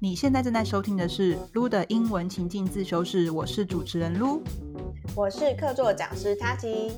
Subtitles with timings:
[0.00, 4.42] 你现在正在收听的是撸的英文情境自修室，我是主持人撸，
[5.16, 6.92] 我是客座讲师 Tati。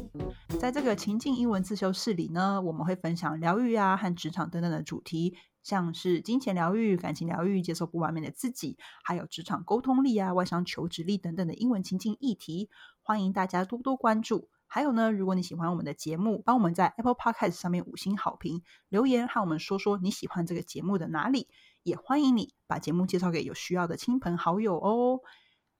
[0.58, 12.68] 在这个情境英文自修室里呢，我们会分享疗愈啊和职场等等的主题，像是金钱疗愈、感情疗愈、接受不完美的自己，还有职场沟通力啊、外商求职力等等的英文情境议题，
[13.02, 14.48] 欢迎大家多多关注。
[14.68, 21.46] 还有呢，如果你喜欢我们的节目，帮我们在 Apple Podcast 上面五星好评，留言和我们说说你喜欢这个节目的哪里，
[21.86, 25.20] 也欢迎你把节目介绍给有需要的亲朋好友哦。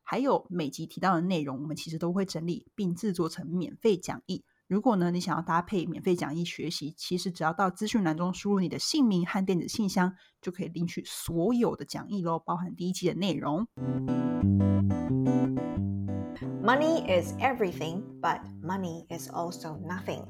[0.05, 4.45] 还有每集提到的内容，我们其实都会整理并制作成免费讲义。
[4.69, 13.67] 如果呢你想要搭配免费讲义学习，其实只要到资讯栏中输入你的姓名和电子信箱，就可以领取所有的讲义喽，包含第一季的内容。
[16.63, 20.25] Money is everything, but money is also nothing。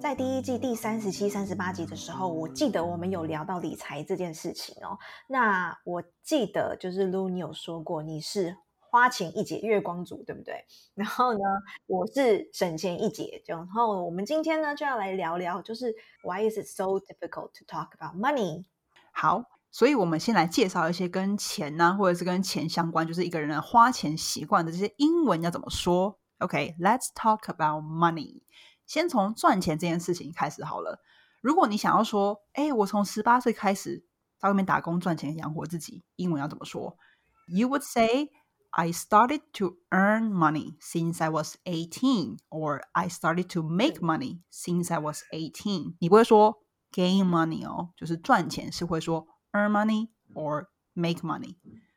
[0.00, 4.96] 在第一季第三十七、三十八集的时候，我记得我们有聊到理财这件事情哦。
[5.26, 10.64] 那我记得就是 Lu，你有说过你是花钱一姐月光族，对不对？
[10.94, 11.40] 然后呢，
[11.86, 13.42] 我是省钱一姐。
[13.46, 18.64] 然后我们今天呢就要来聊聊，就是 Why is it so difficult to talk about money？
[19.12, 19.44] 好。
[19.70, 28.40] 所以，我们先来介绍一些跟钱呢，或者是跟钱相关，就是一个人的花钱习惯的这些英文要怎么说？OK，Let's talk about money。
[28.88, 31.00] 先从赚钱这件事情开始好了。
[31.40, 34.04] 如果你想要说，哎，我从十八岁开始
[34.38, 36.98] 在外面打工赚钱养活自己，英文要怎么说
[37.46, 38.30] ？You would say
[38.70, 44.40] I started to earn money since I was eighteen, or I started to make money
[44.50, 45.94] since I was eighteen。
[46.00, 49.28] 你不会说 gain money 哦，就是赚钱是会说。
[49.52, 51.56] earn money or make money。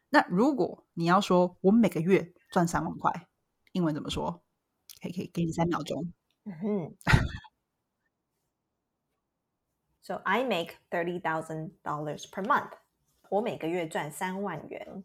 [0.09, 3.27] 那如果你要说我每个月赚三万块，
[3.73, 4.41] 英文怎么说？
[5.01, 6.13] 可以可以给你三秒钟。
[6.45, 6.95] 嗯
[10.03, 12.71] So I make thirty thousand dollars per month。
[13.29, 15.03] 我每个月赚三万元。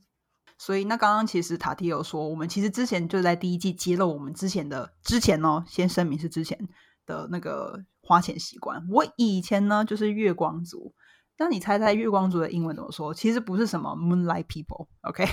[0.59, 6.59] 所以那刚刚其实塔提有说，我们其实之前就在第一季揭露我们之前的之前哦，先声明是之前
[7.05, 8.83] 的那个花钱习惯。
[8.89, 10.95] 我以前呢就是月光族。
[11.37, 13.13] 那你猜猜月光族的英文怎么说？
[13.13, 15.27] 其实不是什么 moonlight people，OK？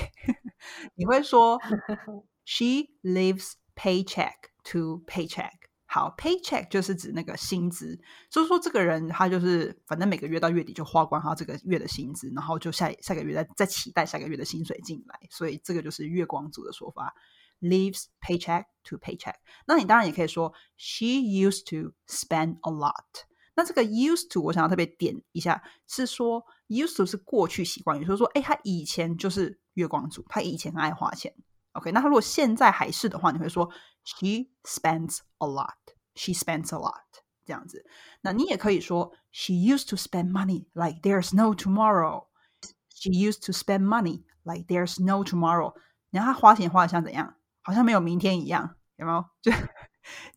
[0.95, 1.57] 你会说
[2.43, 4.33] she lives paycheck
[4.65, 5.62] to paycheck。
[5.93, 7.95] 好，paycheck 就是指那个薪资，
[8.27, 17.13] 就是说这个人他就是反正每个月到月底就花光他这个月的薪资，然后就下下个月再再期待下个月的薪水进来，所以这个就是月光族的说法
[17.61, 19.35] ，leaves paycheck to paycheck。
[19.67, 23.27] 那你当然也可以说 she used to spend a lot。
[23.55, 31.31] 那这个 used to 我想要特别点一下，是说 used to 是过去习惯，也就是说，哎，他以前就是月光族，他以前爱花钱。
[31.73, 33.67] OK，那他如果现在还是的话，你会说
[34.04, 37.84] she spends a lot，she spends a lot 这样子。
[38.22, 45.02] 那你也可以说 she used to spend money like there's no tomorrow，she used to spend money like there's
[45.02, 45.74] no tomorrow。
[46.10, 47.36] 然后他花钱花的像怎样？
[47.62, 49.24] 好像没有明天一样，有没有？
[49.42, 49.52] 就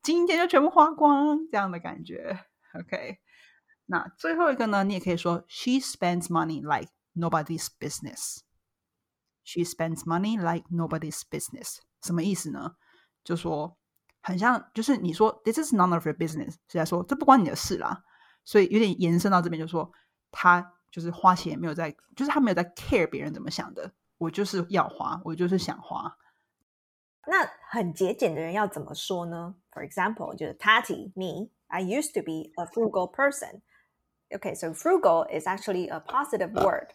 [0.03, 2.45] 今天就全部花光这样的感觉。
[2.73, 3.19] OK，
[3.85, 4.83] 那最后一个呢？
[4.83, 8.39] 你也可以说 She spends money like nobody's business.
[9.43, 11.77] She spends money like nobody's business.
[12.03, 12.75] 什么意思呢？
[13.26, 13.76] 就说
[14.22, 18.04] 很像，就是你说 This is none of your business，是在说这不关你的事啦。
[18.44, 19.90] 所以有点延伸到这边，就说
[20.30, 23.92] 他就是花钱没有在，就是他没有在 care 别人怎么想的。
[24.18, 26.16] 我就是要花，我就是想花。
[27.26, 31.50] 那很节俭的人要怎么说呢？For example，就是 Tati me。
[31.66, 33.62] I used to be a frugal person.
[34.30, 36.90] Okay, so frugal is actually a positive word.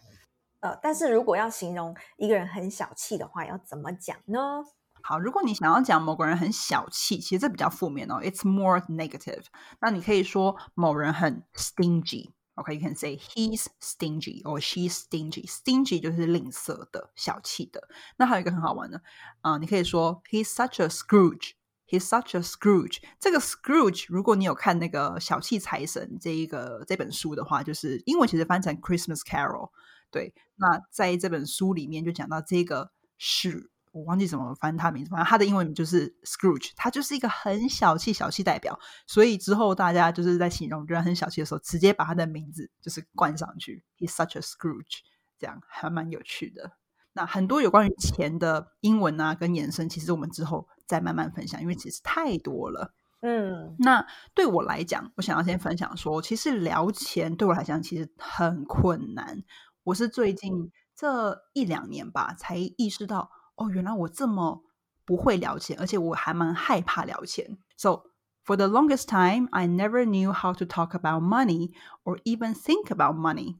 [0.60, 4.64] 呃，但是如果要形容一个人很小气的话，要怎么讲呢？
[5.02, 9.44] 好，如果你想要讲某个人很小气，其实这比较负面哦，it's more negative。
[9.80, 12.30] 那你可以说某人很 stingy。
[12.54, 15.46] OK，you can say he's stingy or she's stingy.
[15.46, 17.88] Stingy 就是吝啬的、小气的。
[18.18, 19.02] 那还有一个很好玩的
[19.40, 21.52] 啊、你可以说 he's such a Scrooge。
[21.86, 23.02] He's such a Scrooge。
[23.18, 29.70] 这个 Scrooge，如果你有看那个小气财神这一个这本书的话，就是英文其实翻成 Christmas Carol。
[30.10, 38.78] 对，那在这本书里面就讲到这个是我忘记怎么翻他名字，反正他的英文名就是 Scrooge，他就是一个很小气小气代表。
[39.06, 45.00] 所以之后大家就是在形容人很小气的时候，直接把他的名字就是冠上去，He's such a Scrooge，
[45.38, 46.72] 这样还蛮有趣的。
[47.12, 52.94] 那很多有关于钱的英文啊，跟延伸，其实我们之后再慢慢分享，因为其实太多了。
[53.20, 59.44] 嗯，那对我来讲，我想要先分享说，其实聊钱对我来讲其实很困难。
[59.84, 64.63] 我是最近这一两年吧，才意识到，哦，原来我这么
[65.05, 67.57] 不会聊钱，而且我还蛮害怕聊钱。
[67.75, 68.03] So
[68.45, 71.71] for the longest time, I never knew how to talk about money
[72.03, 73.57] or even think about money.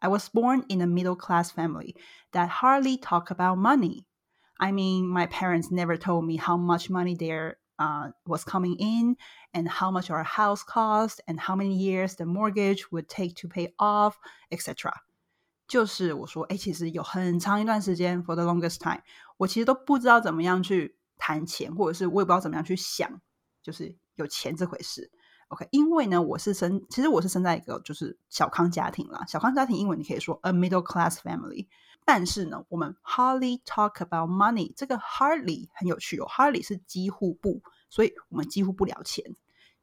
[0.00, 1.94] I was born in a middle class family
[2.32, 4.04] that hardly talk about money.
[4.58, 9.16] I mean, my parents never told me how much money there uh, was coming in
[9.52, 13.48] and how much our house cost and how many years the mortgage would take to
[13.48, 14.18] pay off,
[14.50, 14.92] etc.
[15.67, 19.01] 就是我说，哎，其实有很长一段时间，for the longest time，
[19.37, 23.21] 我其实都不知道怎么样去谈钱，或者是我也不知道怎么样去想，
[23.61, 25.11] 就是有钱这回事。
[25.49, 29.25] OK，因为呢，我是生，其实我是生在一个就是小康家庭啦。
[29.27, 31.67] 小康家庭英文你可以说 a middle class family，
[32.05, 34.73] 但是呢，我们 hardly talk about money。
[34.75, 39.35] 这个 hardly 很有趣哦，hardly 是几乎不，所以我们几乎不聊钱。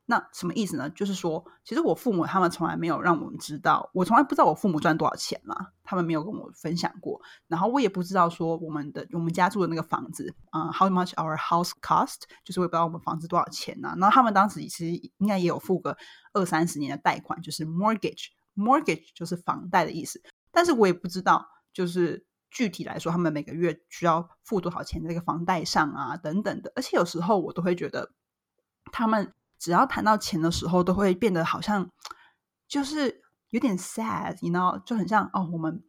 [0.07, 0.91] 那什么意思呢？
[0.91, 7.19] 就是说，其实我父母他们从来没有让我们知道，我从来不知道我父母赚多少钱嘛，他们没有跟我分享过。
[7.47, 13.95] 然后我也不知道说我们的我们家住的那个房子啊，how much our house cost，就是我也不知道我们房子多少钱呐。
[13.99, 15.97] 然后他们当时其实应该也有付个
[16.35, 20.23] 二三十年的贷款，就是 mortgage，mortgage 就是房贷的意思。
[20.51, 26.71] 但是我也不知道，就是具体来说，他们每个月需要付多少钱在这个房贷上啊，等等的。
[26.77, 28.13] 而且有时候我都会觉得
[28.93, 29.33] 他们。
[29.64, 31.90] 只要谈到钱的时候，都会变得好像
[32.68, 35.84] 就是有点 sad，you know，就很像哦，我们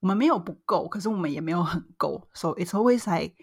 [0.00, 3.34] 我们没有不够，可是我们也没有很够，so it's always like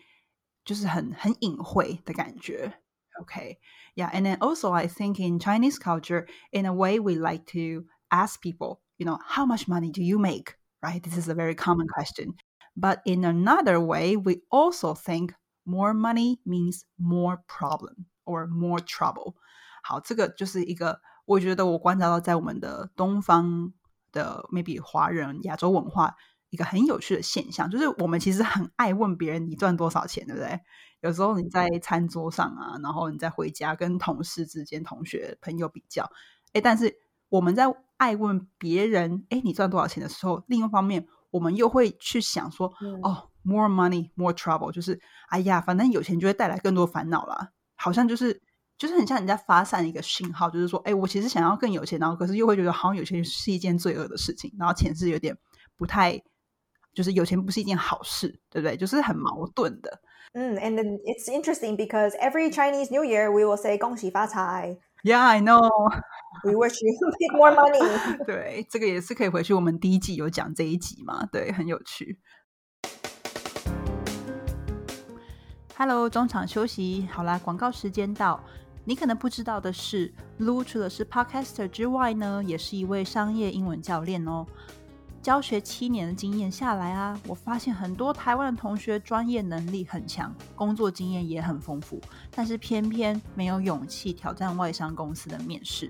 [0.66, 2.80] 就是很很隐晦的感觉。
[3.22, 3.60] Okay,
[3.96, 7.86] yeah, and then also I think in Chinese culture, in a way, we like to
[8.10, 10.56] ask people, you know, how much money do you make?
[10.82, 11.02] Right?
[11.02, 12.34] This is a very common question.
[12.76, 19.35] But in another way, we also think more money means more problem Or more trouble.
[19.83, 23.73] 好，这个就是一个我觉得我观察到在我们的东方
[24.13, 26.15] 的 maybe 华人亚洲文化
[26.51, 30.61] 一个很有趣的现象，就是我们其实很爱问别人你赚多少钱，对不对？
[31.01, 36.11] 有时候你在餐桌上啊，然后你在回家跟同事之间、同学朋友比较，
[36.53, 36.97] 哎，但是
[37.29, 37.67] 我们在
[37.99, 42.73] 爱问别人哎你赚多少钱的时候，另一方面我们又会去想说，
[43.03, 48.43] 哦，more money more trouble，就是哎呀，反正有钱就会带来更多烦恼啦，好像就是。
[48.79, 55.37] 就是很像你在发散一个信号，就是说，哎，我其实想要更有钱，然后可是又会觉得好像有钱是一件罪恶的事情，然后钱是有点
[55.77, 56.17] 不太，
[56.95, 58.77] 就是有钱不是一件好事，对不对？
[58.77, 60.01] 就是很矛盾的。
[60.35, 64.79] 嗯，and it's interesting because every Chinese New Year we will say 恭喜发财。
[65.03, 65.69] Yeah, I know.
[66.45, 67.83] We wish you make more money.
[68.25, 72.21] 对，这个也是可以回去我们第一季有讲这一集嘛，对，很有趣。
[75.81, 78.41] Hello，中场休息，好啦，广告时间到。
[78.85, 84.45] 你可能不知道的是，Lu 除了是 Podcaster 之外呢，也是一位商业英文教练哦。
[85.23, 92.01] 教学七年的经验下来啊，我发现很多台湾的同学专业能力很强，工作经验也很丰富，
[92.33, 95.89] 但是偏偏没有勇气挑战外商公司的面试。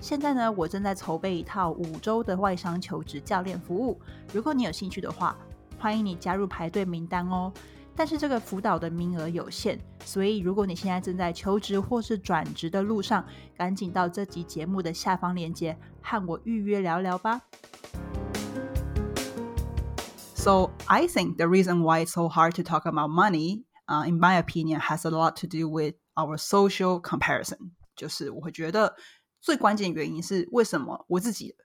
[0.00, 4.00] 现在呢，我正在筹备一套五周的外商求职教练服务，
[4.32, 5.36] 如果你有兴趣的话，
[5.78, 7.52] 欢迎你加入排队名单哦。
[7.95, 13.25] 但是这个辅导的名额有限，所以如果你现在正在求职或是转职的路上，
[13.55, 17.41] 赶紧到这集节目的下方链接和我预约聊聊吧。
[20.33, 24.41] So I think the reason why it's so hard to talk about money, uh, in my
[24.41, 27.71] opinion, has a lot to do with our social comparison。
[27.95, 28.95] 就是我会觉得
[29.40, 31.56] 最关键原因是为什么我自己。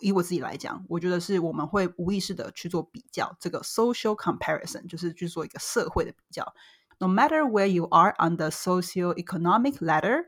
[0.00, 6.52] 以我自己来讲，我觉得是我们会无意识的去做比较，这个 social comparison 就是去做一个社会的比较。
[6.98, 10.24] No matter where you are on the socio-economic ladder,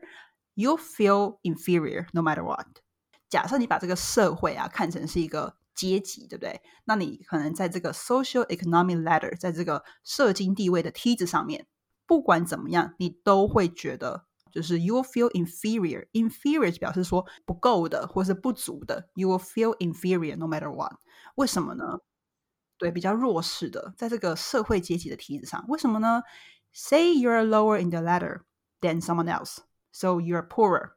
[0.53, 2.65] you feel inferior no matter what。
[3.27, 6.61] 假设你把这个社会啊看成是一个阶级，对不对？
[6.85, 11.67] 那你可能在这个 socio-economic ladder，在这个社经地位的梯子上面，
[12.07, 14.27] 不管怎么样，你都会觉得。
[14.54, 16.06] 就是 you will feel inferior.
[16.12, 19.08] Inferior 表示说不够的或是不足的。
[19.14, 20.94] You will feel inferior no matter what.
[21.36, 22.00] 为什么呢？
[22.78, 26.22] 对，比较弱势的，在这个社会阶级的梯子上，为什么呢？
[26.72, 28.42] Say you're lower in the ladder
[28.80, 29.58] than someone else,
[29.92, 30.92] so you're poorer.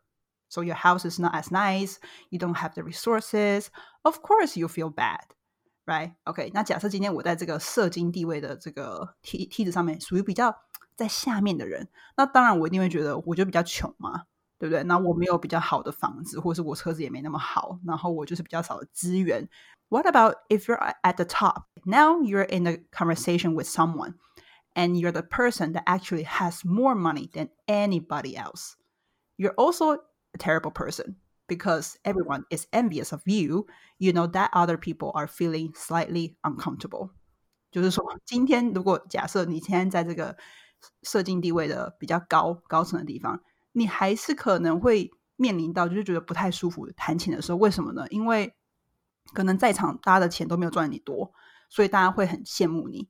[0.49, 1.95] So your house is not as nice.
[2.29, 3.67] You don't have the resources.
[4.03, 5.25] Of course, you feel bad,
[5.85, 6.13] right?
[6.25, 10.55] OK，那假设今天我在这个社经地位的这个梯梯子上面，属于比较
[10.97, 14.23] 在下面的人，那当然我一定会觉得，我就比较穷嘛，
[14.59, 14.83] 对不对？
[14.83, 19.49] 那我没有比较好的房子，或者是我车子也没那么好，然后我就是比较少的资源。
[19.89, 21.65] What about if you're at the top?
[21.85, 24.15] Now you're in a conversation with someone,
[24.73, 28.73] and you're the person that actually has more money than anybody else.
[29.37, 33.67] You're also a terrible person because everyone is envious of you.
[33.99, 37.09] You know that other people are feeling slightly uncomfortable.
[37.71, 40.37] 就是说，今天如果假设你今天在这个
[41.02, 43.42] 社经地位的比较高高层的地方，
[43.72, 47.58] 你还是可能会面临到就是觉得不太舒服谈钱的时候。
[47.58, 48.06] 为什么呢？
[48.10, 48.54] 因为
[49.32, 51.32] 可能在场大家的钱都没有赚你多，
[51.68, 53.08] 所以大家会很羡慕你。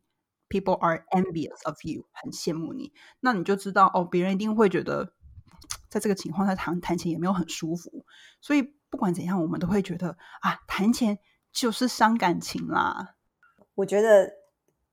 [0.49, 2.93] People are envious of you，很羡慕你。
[3.21, 5.13] 那你就知道哦，别人一定会觉得，
[5.91, 8.07] 在这个情况下谈谈钱也没有很舒服。
[8.41, 11.19] 所以不管怎样，我们都会觉得啊，谈钱
[11.53, 13.17] 就是伤感情啦。
[13.75, 14.29] 我觉得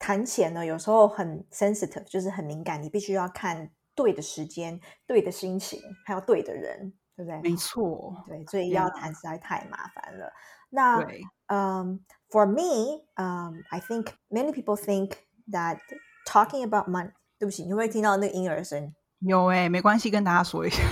[0.04, 7.40] 谈钱呢，有时候很 sensitive，就是很敏感，你必须要看对的时间、对的心情，还有对的人，对不对？
[7.42, 10.32] 没错，对，所以要谈实在太麻烦了。
[10.70, 11.06] 那
[11.48, 15.12] 嗯，for me，嗯，I think many people think
[15.50, 15.78] that
[16.26, 18.94] talking about money，对不起，你会听到那个婴儿声。
[19.18, 20.82] 有哎，没关系，跟大家说一下。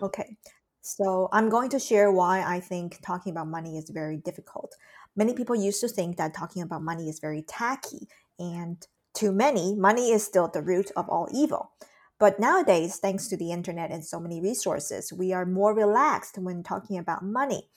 [0.00, 0.36] okay,
[0.80, 4.70] so I'm going to share why I think talking about money is very difficult.
[5.14, 8.76] Many people used to think that talking about money is very tacky, and
[9.14, 11.72] to many, money is still the root of all evil.
[12.18, 16.62] But nowadays, thanks to the internet and so many resources, we are more relaxed when
[16.62, 17.70] talking about money.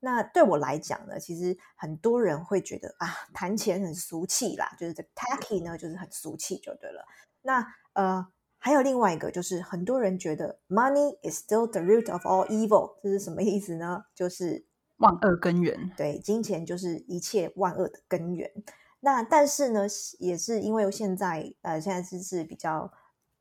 [0.00, 7.04] 那对我来讲呢，其实很多人会觉得啊，谈钱很俗气啦，就是这 tacky 呢，就是很俗气就对了。
[7.42, 8.26] 那呃，
[8.58, 14.04] 还有另外一个，就是很多人觉得 money is still the root of all evil，这是什么意思呢？
[14.14, 14.64] 就是
[14.97, 15.91] 万恶根源。
[15.97, 18.51] 对，金钱就是一切万恶的根源。
[18.99, 19.87] 那但是呢，
[20.19, 22.91] 也是因为现在呃，现在是是比较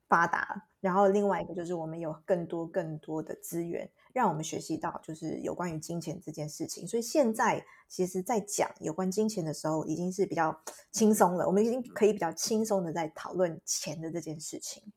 [0.08, 3.90] 发达，然后另外一个就是我们有更多更多的资源。
[4.14, 10.56] 让我们学习到就是有关于金钱这件事情，所以现在其实，在讲有关金钱的时候，已经是比较
[10.92, 11.44] 轻松了。
[11.44, 14.92] 我们已经可以比较轻松的在讨论钱的这件事情。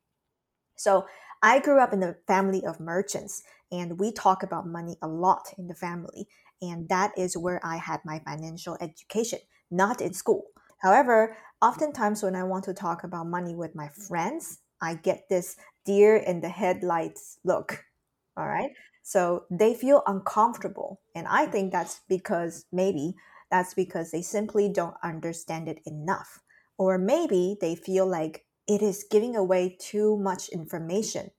[0.75, 1.07] So
[1.39, 3.39] I grew up in a family of merchants,
[3.71, 6.27] and we talk about money a lot in the family,
[6.60, 9.40] and that is where I had my financial education,
[9.70, 10.44] not in school.
[10.78, 15.56] However, oftentimes when I want to talk about money with my friends, I get this
[15.84, 17.84] deer in the headlights look.
[18.36, 18.70] All right.
[19.02, 21.00] So they feel uncomfortable.
[21.14, 23.14] And I think that's because maybe
[23.50, 26.40] that's because they simply don't understand it enough.
[26.78, 31.30] Or maybe they feel like it is giving away too much information.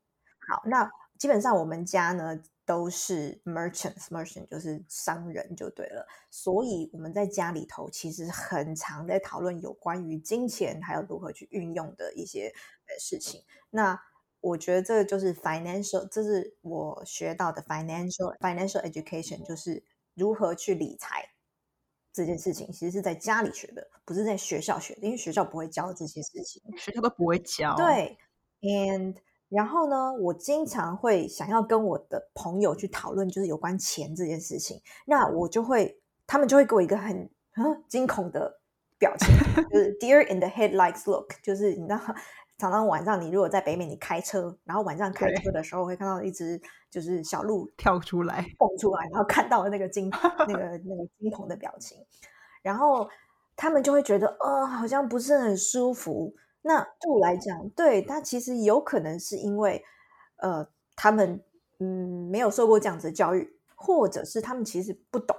[0.50, 2.38] 好，那基本上我们家呢
[2.69, 6.07] 都是 merchants，merchant 就是商人就对了。
[6.29, 12.53] 所以我们在家里头其实很常在讨论有关于金钱还有如何去运用的一些
[12.87, 13.43] 呃事情。
[13.71, 13.99] 那
[14.41, 19.83] 我觉得这个就是 financial，这是我学到的 financial financial education，就是
[20.13, 21.25] 如何去理财
[22.13, 27.75] 这件事情，其实是在家里学的，不是在学校学的，因为学校不会教这些事情，学校都不会教。
[27.77, 28.19] 对
[28.61, 29.17] ，and
[29.49, 38.61] 然后呢，我经常会想要跟我的朋友去讨论，就是有关钱这件事情，那我就会，他们就会给我一个很很惊恐的
[38.99, 39.29] 表情，
[39.71, 42.01] 就是 deer in the headlights look，就是你知道。
[42.61, 50.11] 常常晚上，你如果在北美，你开车，然后晚上开车的时候，会看到一只就是小鹿 跳出来、蹦出来，然后看到那个惊、
[50.43, 52.05] 那个那个惊恐的表情，
[52.61, 53.09] 然后
[53.55, 56.35] 他们就会觉得，呃，好像不是很舒服。
[56.68, 59.84] 那对我来讲，对他其实有可能是因为，
[60.38, 61.44] 呃，他们
[61.80, 65.38] 嗯没有受过这样子的教育，或者是他们其实不懂。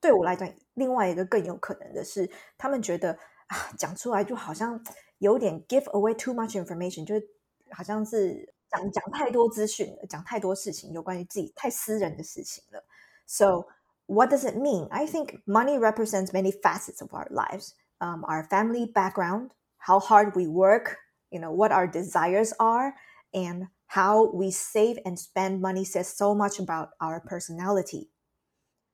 [0.00, 4.82] 对我来讲，另外一个更有可能的是，他们觉得啊，讲出来就好像。
[5.22, 7.24] 有点 give away too much information，就是
[7.70, 12.84] 好像是讲讲太多资讯了，讲太多事情，有关于自己太私人的事情了。
[13.24, 13.68] So
[14.06, 14.88] what does it mean?
[14.88, 17.70] I think money represents many facets of our lives.
[18.00, 20.97] Um, our family background, how hard we work,
[21.31, 22.93] you know, what our desires are,
[23.33, 28.09] and how we save and spend money says so much about our personality.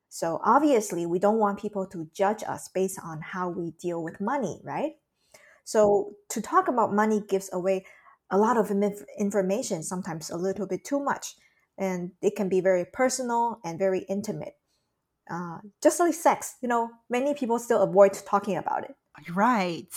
[0.09, 4.21] So obviously, we don't want people to judge us based on how we deal with
[4.21, 4.93] money, right?
[5.63, 7.85] So to talk about money gives away
[8.29, 8.71] a lot of
[9.17, 11.35] information, sometimes a little bit too much,
[11.77, 14.55] and it can be very personal and very intimate.
[15.31, 18.95] Uh, just like sex, you know, many people still avoid talking about it.
[19.33, 19.87] Right.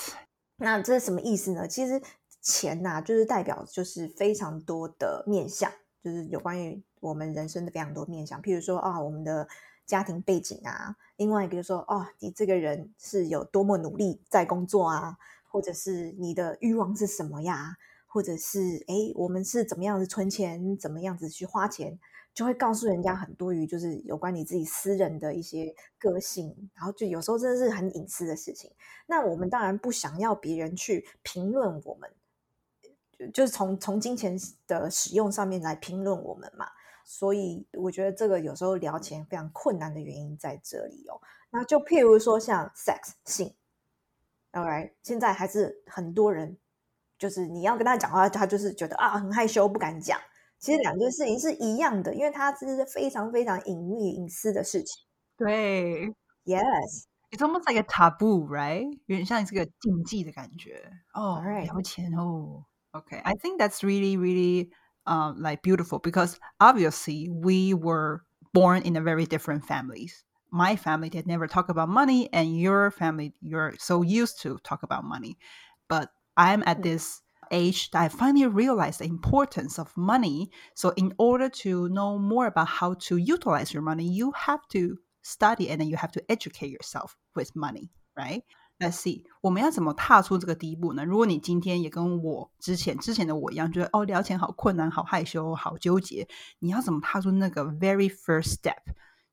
[0.58, 1.68] 那这是什么意思呢？
[1.68, 2.00] 其实
[2.40, 5.70] 钱呐、就是代表就是非常多的面相，
[6.02, 8.40] 就是有关于我们人生的非常多面相。
[8.40, 9.46] 譬如说啊，我们的
[9.84, 17.76] 家庭背景啊，另外一个就说哦，你这个人是有多么努力在工作啊，或者是你的欲望是什么呀？
[18.06, 21.98] 或者是哎，我们是怎么样子存钱，怎么样子去花钱，
[22.36, 28.70] 就会告诉人家很多于就是有关你自己私人的一些个性，然后就有时候真的是很隐私的事情。
[29.06, 32.12] 那我们当然不想要别人去评论我们，
[33.32, 36.68] 就是从从金钱的使用上面来评论我们嘛。
[37.06, 41.18] 所以我觉得这个有时候聊钱非常困难的原因在这里哦。
[41.48, 43.54] 那就譬如说像 sex 性。
[44.52, 46.58] Alright，现在还是很多人，
[47.18, 50.20] 就是你要跟他讲话，他就是觉得啊很害羞，不敢讲。
[50.59, 55.03] 其实两件事情是一样的，因为它是非常非常隐秘、隐私的事情。
[55.38, 56.13] 对，
[56.45, 58.91] Yes。It's almost like a taboo, right?
[59.05, 60.91] 有点像这个禁忌的感觉。
[61.13, 61.63] 哦， Right.
[61.63, 62.65] 聊钱哦。
[62.91, 64.69] Okay, I think that's really, really,
[65.05, 70.25] uh, like beautiful because obviously we were born in a very different families.
[70.51, 74.83] My family did never talk about money, and your family, you're so used to talk
[74.83, 75.38] about money.
[75.88, 77.21] But I'm at this
[77.51, 80.50] age that I finally realized the importance of money.
[80.75, 84.97] So, in order to know more about how to utilize your money, you have to
[85.21, 88.43] study and then you have to educate yourself with money, right?
[88.79, 91.05] Let's see，我们要怎么踏出这个第一步呢？
[91.05, 98.81] 如果你今天也跟我之前之前的我一样，觉得哦聊钱好困难、好害羞、好纠结，你要怎么踏出那个 very first step？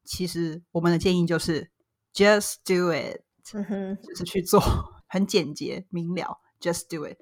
[0.05, 1.71] 其实我们的建议就是
[2.13, 3.23] just do it，
[3.55, 4.61] 嗯哼，就是去做，
[5.09, 7.17] 很简洁明了，just do it。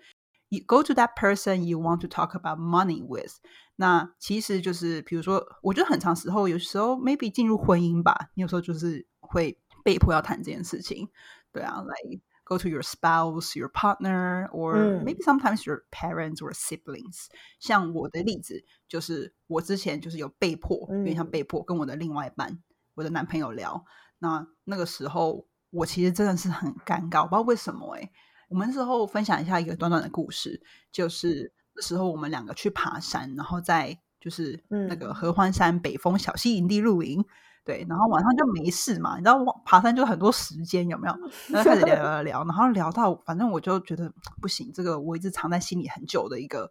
[0.52, 3.36] You go to that person you want to talk about money with。
[3.78, 11.10] 那其实就是，比如说，我觉得很长时候，有时候 maybe 进入婚姻吧，你有时候就是会被迫要谈这件事情。
[11.54, 17.28] 对啊，like go to your spouse, your partner, or 嗯 maybe sometimes your parents or siblings。
[17.62, 22.62] 像我的例子，就是我之前就是有被迫，有点像嗯被迫跟我的另外一半，
[22.96, 23.86] 我的男朋友聊。
[24.20, 28.12] 那那个时候，我其实真的是很尴尬，我不知道为什么哎、
[28.52, 37.26] 我们那时候分享一下一个短短的故事，就是那时候我们两个去爬山，然后在就是那个嗯合欢山北峰小溪营地露营。
[37.64, 41.16] 对，然后晚上就没事嘛，你知道爬山就很多时间，有没有？
[41.48, 46.70] 然后开始聊聊聊聊，然后聊到反正我就觉得不行，这个我一直藏在心里很久的一个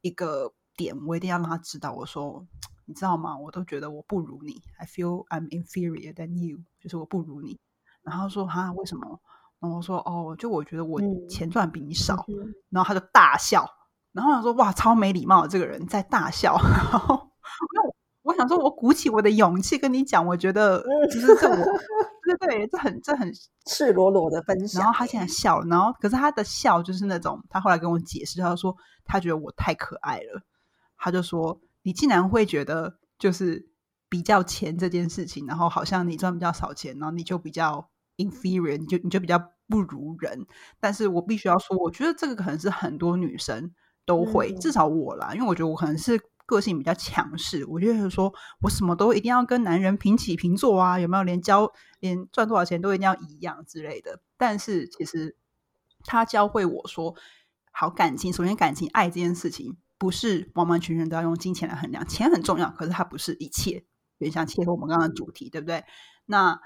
[0.00, 1.92] 一个点，我一定要让他知道。
[1.92, 2.46] 我说，
[2.86, 3.36] 你知道吗？
[3.36, 7.58] 我都觉得我不如你，I feel I'm inferior than you，就是我不如你。
[8.02, 9.20] 然后说哈，为什么？
[9.60, 12.14] 然后我说哦，就我觉得我嗯钱赚比你少。
[12.28, 12.34] 嗯
[12.70, 13.66] 然后他就大笑，
[14.12, 16.56] 然后我想说哇，超没礼貌的这个人在大笑。
[16.62, 17.30] 然后
[17.74, 21.56] 那我我想说，我鼓起我的勇气跟你讲，我觉得就是这我，
[22.26, 23.32] 对对对，这很这很
[23.64, 24.82] 赤裸裸的分享。
[24.82, 30.42] 然后他竟然笑了，然后可是他的笑就是那种，他后来跟我解释，他说他觉得我太可爱了，
[30.98, 33.66] 他就说你竟然会觉得就是
[34.10, 37.88] 比较钱这件事情，然后好像你赚比较少钱，然后你就比较
[38.18, 40.46] inferior，你就你就比较不如人。
[40.78, 43.72] 但是我必须要说，我觉得这个可能是很多女生
[44.04, 46.20] 都会，嗯至少我啦，因为我觉得我可能是。
[46.48, 51.22] 个性比较强势，我就是说，我什么都一定要跟男人平起平坐啊，有没有？
[51.22, 54.22] 连交连赚多少钱都一定要一样之类的。
[54.38, 55.36] 但是其实
[56.04, 57.14] 他教会我说，
[57.70, 63.84] 好感情，首先感情爱这件事情不是完完全全都要用金钱来衡量，钱很重要，可是它不是一切。
[64.16, 65.84] 有点像切合我们刚刚的主题，对不对？
[66.24, 66.58] 那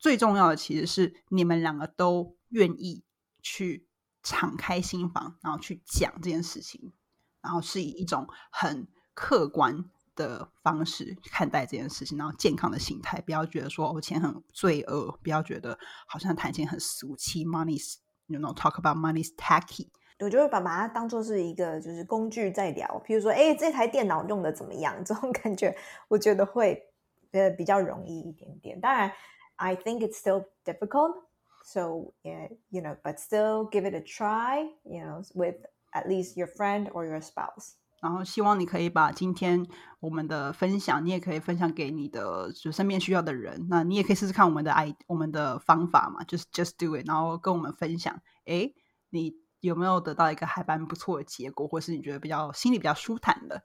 [0.00, 3.04] 最重要的其实是你们两个都愿意
[3.42, 3.86] 去
[4.22, 6.92] 敞开心房，然后去讲这件事情，
[7.40, 9.84] 然后是以一种很客观
[10.16, 17.78] 的方式看待这件事情，然后健康的心态，不要觉得说我钱很罪恶，不要觉得好像谈钱很俗气，money
[18.26, 19.88] you know talk about money is tacky。
[20.18, 24.94] 我就会把把它当做是一个就是工具在聊，譬如说，哎，这台电脑用的怎么样？
[25.04, 25.74] 这种感觉，
[26.08, 26.82] 我觉得会
[27.32, 28.78] 呃比较容易一点点。
[28.78, 29.10] 当然
[29.59, 31.13] ，I think it's still difficult.
[31.63, 34.69] So yeah, you know, but still give it a try.
[34.83, 35.55] You know, with
[35.93, 37.73] at least your friend or your spouse.
[38.01, 39.65] 然后希望你可以把今天
[39.99, 43.67] 我们的分享，你也可以分享给你的就身边需要的人。
[43.69, 48.75] 那你也可以试试看我们的 i 我们的方法嘛，就是 just do it，然后跟我们分享，诶，
[49.09, 53.63] 你有没有得到一个还蛮不错的结果，或是你觉得比较心里比较舒坦的？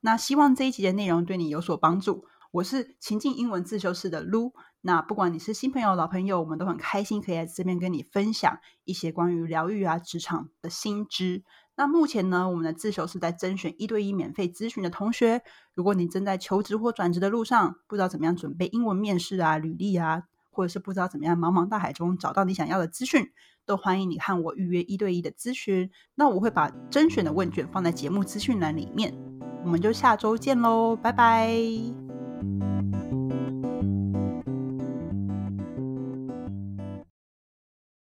[0.00, 2.26] 那希望这一集的内容对你有所帮助。
[2.51, 4.51] 我是情境英文自修室的 Lu。
[4.81, 11.43] 那不管你是新朋友、老朋友，我们都很开心可以在这边跟你分享一些关于疗愈啊、职场的新知。
[11.75, 15.43] 那目前呢，我们的自修是在甄选一对一免费咨询的同学。
[15.75, 23.29] 如果你正在求职或转职的路上，不知道怎么样准备英文面试啊、履历啊，或者是不知道怎么样茫茫大海中找到你想要的资讯，
[23.65, 25.91] 都欢迎你和我预约一对一的咨询。
[26.15, 29.13] 那我会把甄选的问卷放在节目资讯栏里面。
[29.63, 32.06] 我们就下周见喽，拜拜。